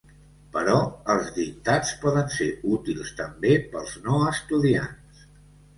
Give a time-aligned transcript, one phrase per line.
[0.53, 0.77] Però
[1.15, 5.27] els dictats poden ser útils també pels no estudiants.